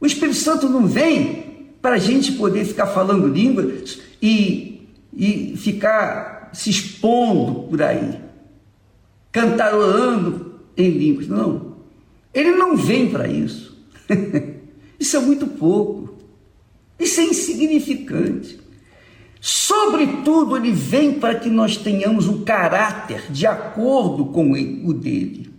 [0.00, 4.68] O Espírito Santo não vem para a gente poder ficar falando línguas e
[5.12, 8.20] e ficar se expondo por aí,
[9.32, 11.26] cantarolando em línguas.
[11.26, 11.74] Não.
[12.32, 13.76] Ele não vem para isso.
[14.98, 16.17] isso é muito pouco.
[16.98, 18.58] Isso é insignificante.
[19.40, 25.52] Sobretudo, ele vem para que nós tenhamos um caráter de acordo com o dele.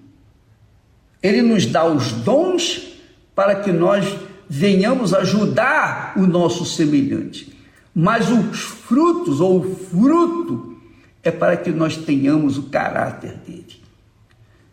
[1.24, 3.00] Ele nos dá os dons
[3.34, 4.06] para que nós
[4.50, 7.60] venhamos ajudar o nosso semelhante
[7.94, 10.78] mas os frutos ou o fruto
[11.24, 13.84] é para que nós tenhamos o caráter dele.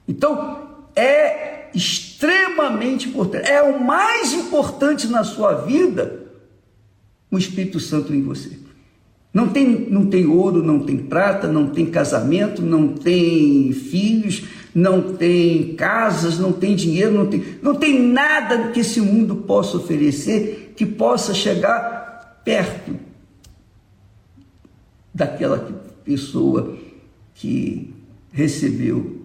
[0.06, 6.25] Então, é extremamente importante, é o mais importante na sua vida,
[7.30, 8.58] o Espírito Santo em você.
[9.32, 15.14] Não tem, não tem ouro, não tem prata, não tem casamento, não tem filhos, não
[15.14, 20.72] tem casas, não tem dinheiro, não tem, não tem nada que esse mundo possa oferecer
[20.76, 22.96] que possa chegar perto
[25.12, 25.58] daquela
[26.04, 26.76] pessoa
[27.34, 27.94] que
[28.32, 29.22] recebeu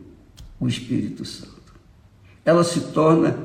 [0.59, 1.73] o Espírito Santo.
[2.43, 3.37] Ela se torna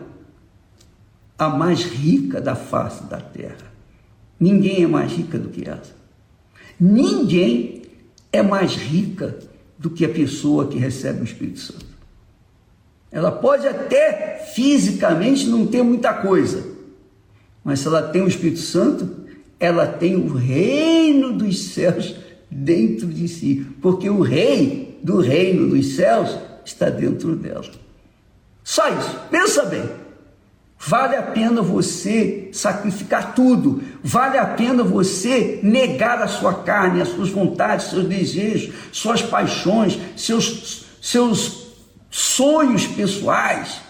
[1.39, 3.76] a mais rica da face da terra.
[4.39, 5.83] Ninguém é mais rica do que ela.
[6.79, 7.83] Ninguém
[8.33, 9.39] é mais rica
[9.79, 11.87] do que a pessoa que recebe o Espírito Santo.
[13.11, 16.67] Ela pode até fisicamente não ter muita coisa,
[17.65, 19.27] mas se ela tem o Espírito Santo,
[19.59, 22.15] ela tem o reino dos céus
[22.51, 27.65] dentro de si, porque o rei do reino dos céus está dentro dela.
[28.63, 29.89] Só isso, pensa bem.
[30.79, 37.09] Vale a pena você sacrificar tudo, vale a pena você negar a sua carne, as
[37.09, 41.73] suas vontades, seus desejos, suas paixões, seus, seus
[42.09, 43.81] sonhos pessoais.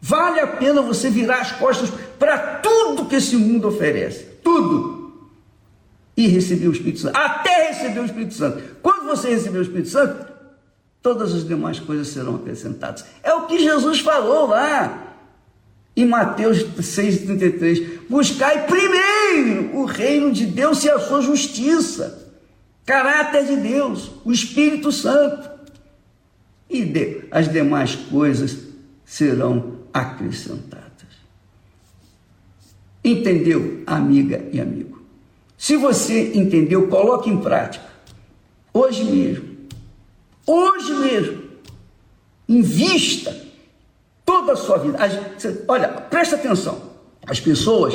[0.00, 1.88] Vale a pena você virar as costas
[2.18, 5.28] para tudo que esse mundo oferece, tudo.
[6.16, 8.60] E receber o Espírito Santo, até receber o Espírito Santo.
[8.82, 10.32] Quando você receber o Espírito Santo,
[11.00, 13.04] todas as demais coisas serão acrescentadas.
[13.22, 15.14] É o que Jesus falou lá
[15.96, 19.09] em Mateus 6,33, buscai primeiro
[19.74, 22.28] o reino de Deus e a sua justiça,
[22.84, 25.48] caráter de Deus, o Espírito Santo,
[26.68, 28.58] e de, as demais coisas
[29.04, 30.80] serão acrescentadas.
[33.02, 35.02] Entendeu, amiga e amigo?
[35.56, 37.84] Se você entendeu, coloque em prática.
[38.72, 39.56] Hoje mesmo.
[40.46, 41.42] Hoje mesmo.
[42.48, 43.36] Invista
[44.24, 44.98] toda a sua vida.
[45.66, 46.90] olha, presta atenção.
[47.26, 47.94] As pessoas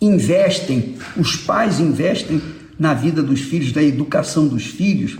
[0.00, 2.40] investem, os pais investem
[2.78, 5.18] na vida dos filhos, na educação dos filhos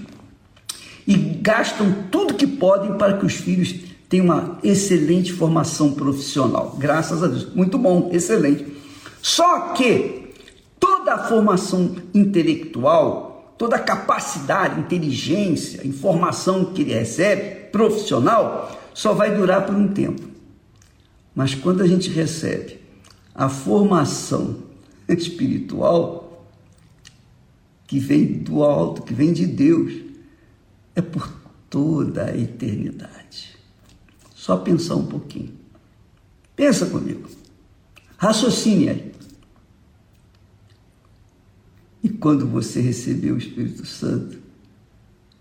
[1.06, 3.74] e gastam tudo que podem para que os filhos
[4.08, 6.76] tenham uma excelente formação profissional.
[6.78, 7.54] Graças a Deus.
[7.54, 8.66] Muito bom, excelente.
[9.22, 10.32] Só que
[10.78, 19.34] toda a formação intelectual, toda a capacidade, inteligência, informação que ele recebe, profissional, só vai
[19.34, 20.22] durar por um tempo.
[21.34, 22.80] Mas quando a gente recebe
[23.34, 24.65] a formação
[25.14, 26.26] espiritual
[27.86, 29.92] que vem do alto, que vem de Deus,
[30.94, 31.32] é por
[31.70, 33.56] toda a eternidade.
[34.34, 35.52] Só pensar um pouquinho.
[36.54, 37.28] Pensa comigo.
[38.16, 39.12] Raciocine aí.
[42.02, 44.38] E quando você receber o Espírito Santo,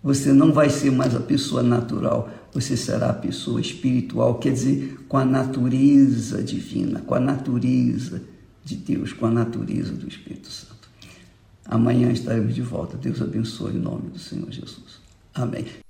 [0.03, 4.99] você não vai ser mais a pessoa natural, você será a pessoa espiritual, quer dizer,
[5.07, 8.21] com a natureza divina, com a natureza
[8.65, 10.89] de Deus, com a natureza do Espírito Santo.
[11.63, 12.97] Amanhã estaremos de volta.
[12.97, 14.99] Deus abençoe em nome do Senhor Jesus.
[15.33, 15.84] Amém.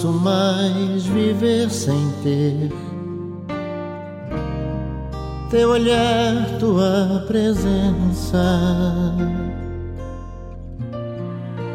[0.00, 2.72] Posso mais viver sem ter
[5.50, 8.38] teu olhar, tua presença.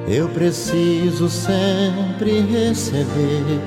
[0.07, 3.61] Eu preciso sempre receber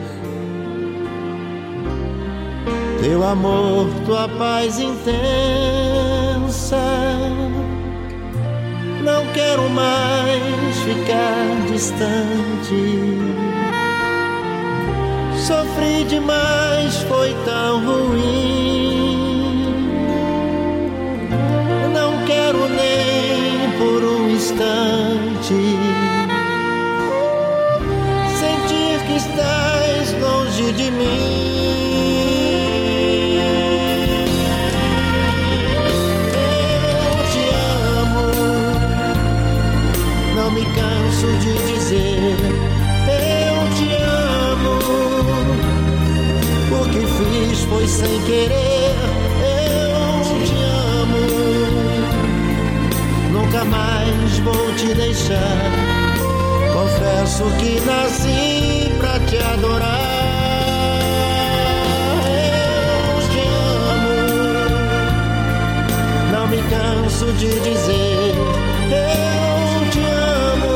[3.00, 6.78] teu amor, tua paz intensa.
[9.04, 13.47] Não quero mais ficar distante.
[15.48, 19.32] Sofri demais, foi tão ruim.
[21.90, 25.54] Não quero nem por um instante
[28.38, 31.47] sentir que estás longe de mim.
[47.78, 48.96] Foi sem querer.
[49.40, 50.10] Eu
[50.44, 50.56] te
[51.00, 51.22] amo,
[53.30, 55.70] nunca mais vou te deixar.
[56.72, 60.00] Confesso que nasci pra te adorar.
[62.26, 63.42] Eu te
[63.94, 64.16] amo,
[66.32, 68.34] não me canso de dizer.
[68.90, 70.00] Eu te
[70.50, 70.74] amo,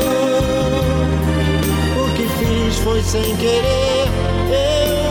[2.01, 4.07] o que fiz foi sem querer.
[4.49, 5.02] Eu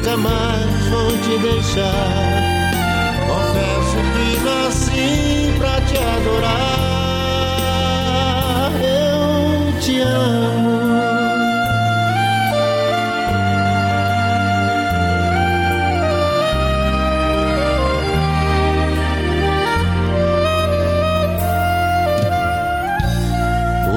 [0.00, 2.72] nunca mais vou te deixar.
[3.28, 6.70] Confesso que nasci pra te adorar.
[8.82, 10.80] Eu te amo.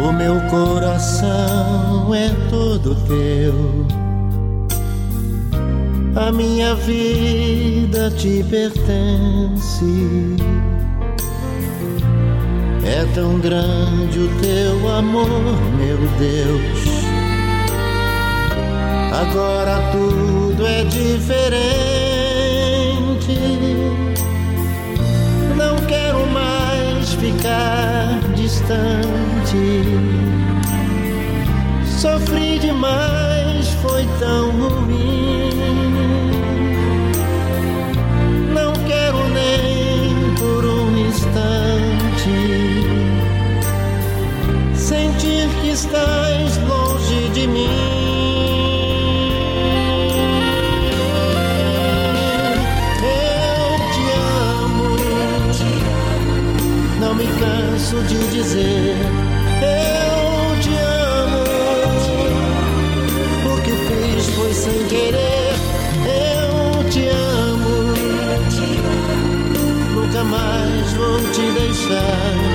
[0.05, 4.02] O meu coração é todo teu.
[6.25, 9.83] A minha vida te pertence.
[12.85, 15.27] É tão grande o teu amor,
[15.77, 17.03] meu Deus.
[19.11, 21.57] Agora tudo é diferente.
[25.57, 29.83] Não quero mais ficar distante.
[31.85, 35.32] Sofri demais, foi tão ruim.
[45.73, 47.67] Estás longe de mim.
[53.01, 54.03] Eu te
[54.61, 54.95] amo,
[56.99, 58.95] não me canso de dizer.
[59.63, 61.43] Eu te amo,
[63.51, 65.55] o que fiz foi sem querer.
[66.05, 67.93] Eu te amo,
[69.95, 72.52] nunca mais vou te deixar.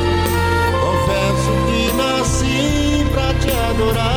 [3.78, 4.08] Adorar.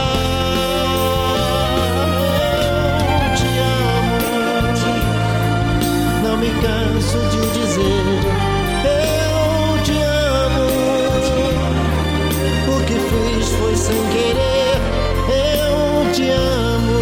[3.36, 4.18] Te amo,
[6.24, 8.06] não me canso de dizer.
[8.84, 10.66] Eu te amo,
[12.68, 14.80] o que fiz foi sem querer.
[15.30, 17.00] Eu te amo,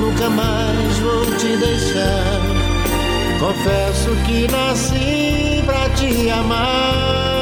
[0.00, 2.40] nunca mais vou te deixar.
[3.40, 7.33] Confesso que nasci pra te amar.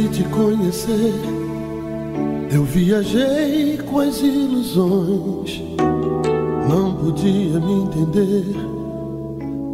[0.00, 1.14] De te conhecer,
[2.50, 5.62] eu viajei com as ilusões.
[6.68, 8.46] Não podia me entender,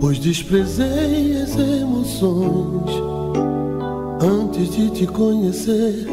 [0.00, 2.90] pois desprezei as emoções.
[4.20, 6.06] Antes de te conhecer,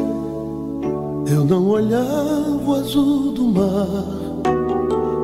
[1.26, 3.88] eu não olhava o azul do mar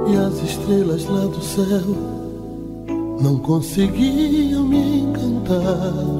[0.08, 2.20] e as estrelas lá do céu
[3.20, 6.19] não conseguiam me encantar.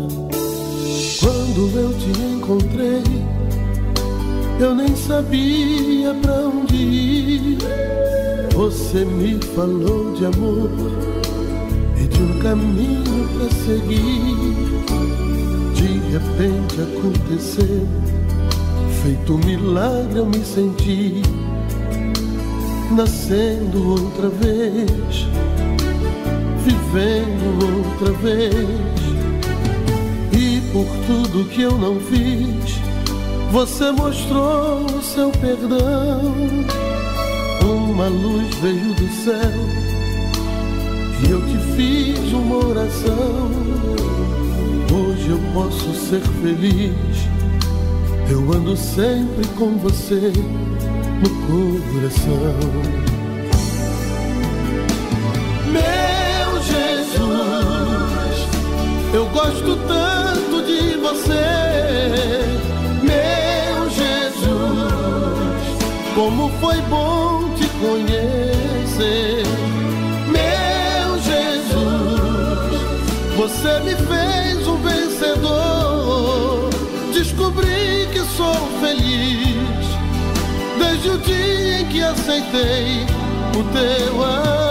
[1.60, 3.02] Quando eu te encontrei,
[4.58, 7.58] eu nem sabia pra onde ir.
[8.54, 10.70] Você me falou de amor
[11.98, 14.56] e de um caminho pra seguir.
[15.74, 17.86] De repente aconteceu,
[19.02, 21.20] feito um milagre eu me senti.
[22.96, 25.28] nascendo outra vez,
[26.64, 28.99] vivendo outra vez.
[30.80, 32.80] Por tudo que eu não fiz,
[33.52, 36.34] você mostrou o seu perdão.
[37.62, 39.60] Uma luz veio do céu
[41.22, 43.50] e eu te fiz uma oração.
[44.90, 47.28] Hoje eu posso ser feliz.
[48.30, 50.32] Eu ando sempre com você
[51.20, 51.28] no
[51.92, 52.56] coração.
[55.66, 57.18] Meu Jesus,
[59.12, 59.99] eu gosto tanto
[61.10, 62.46] você.
[63.02, 64.52] Meu Jesus,
[66.14, 69.42] como foi bom te conhecer.
[70.28, 72.80] Meu Jesus,
[73.36, 76.70] você me fez um vencedor.
[77.12, 79.86] Descobri que sou feliz
[80.78, 83.06] desde o dia em que aceitei
[83.58, 84.69] o teu amor.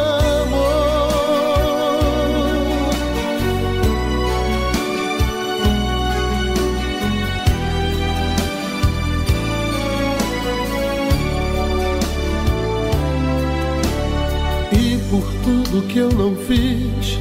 [14.71, 17.17] E por tudo que eu não fiz,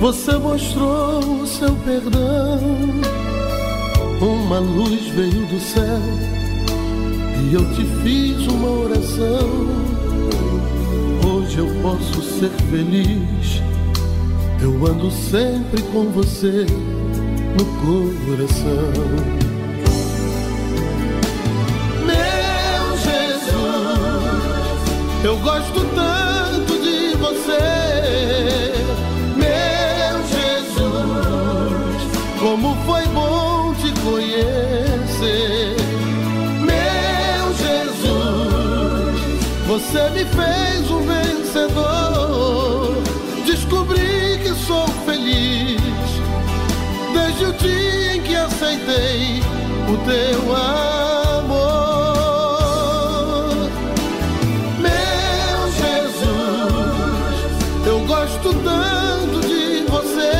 [0.00, 2.58] você mostrou o seu perdão.
[4.20, 6.00] Uma luz veio do céu
[7.42, 9.82] e eu te fiz uma oração.
[11.26, 13.62] Hoje eu posso ser feliz.
[14.60, 16.66] Eu ando sempre com você
[17.58, 18.92] no coração.
[22.06, 23.64] Meu Jesus,
[25.24, 26.11] eu gosto tanto
[39.92, 42.94] Você me fez um vencedor.
[43.44, 45.82] Descobri que sou feliz
[47.12, 49.42] desde o dia em que aceitei
[49.92, 51.68] o teu amor.
[54.78, 56.24] Meu Jesus,
[57.86, 60.32] eu gosto tanto de você.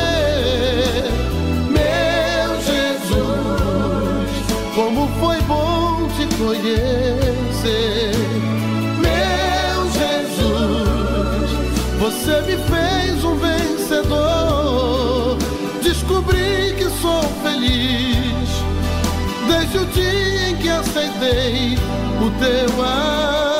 [1.69, 4.33] Meu Jesus,
[4.73, 7.92] como foi bom te conhecer.
[12.13, 15.37] Você me fez um vencedor.
[15.81, 18.49] Descobri que sou feliz
[19.47, 21.77] desde o dia em que aceitei
[22.21, 23.52] o teu amor.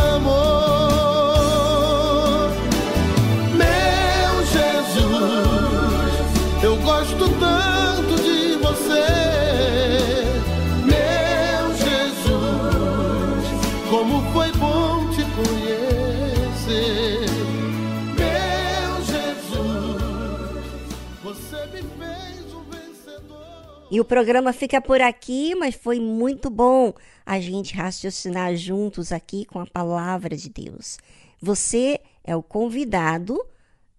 [23.93, 29.45] E o programa fica por aqui, mas foi muito bom a gente raciocinar juntos aqui
[29.45, 30.97] com a palavra de Deus.
[31.39, 33.39] Você é o convidado,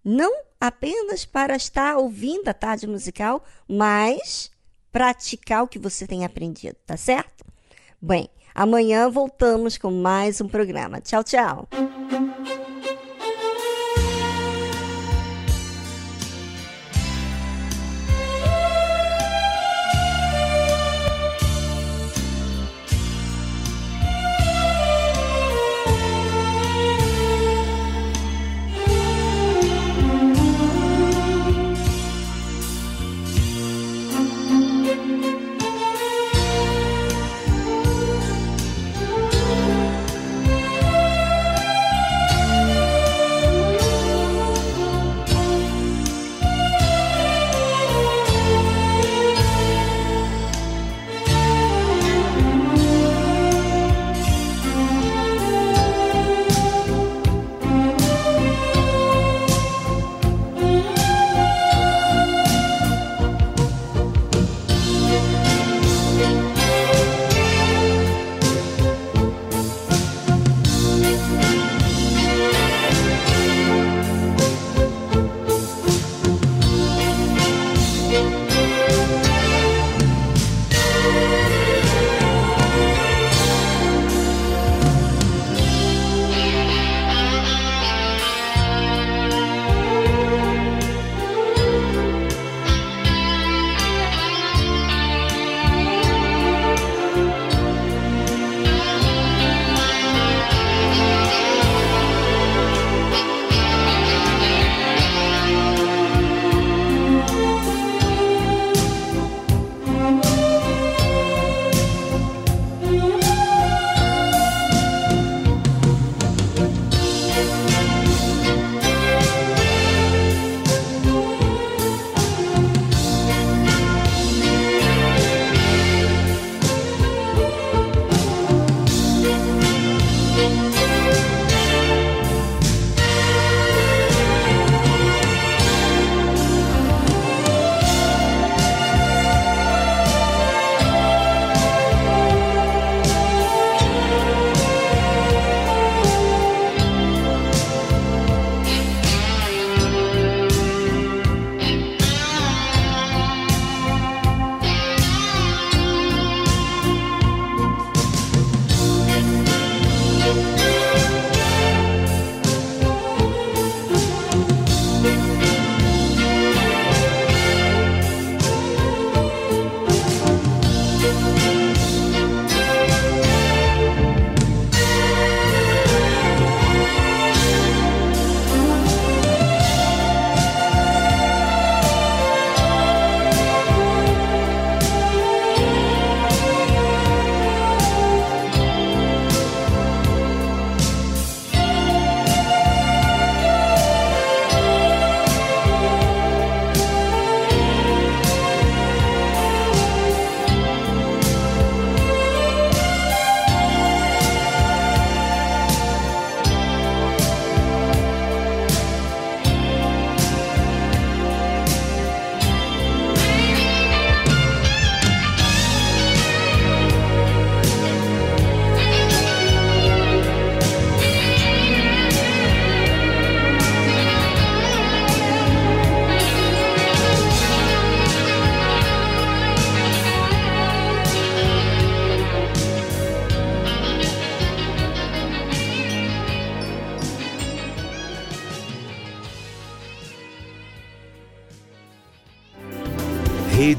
[0.03, 4.51] não apenas para estar ouvindo a tarde musical, mas
[4.91, 7.45] praticar o que você tem aprendido, tá certo?
[8.01, 10.99] Bem, amanhã voltamos com mais um programa.
[10.99, 11.69] Tchau, tchau.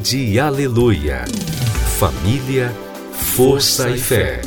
[0.08, 1.24] Rede Aleluia.
[1.98, 2.72] Família,
[3.12, 4.40] força e fé.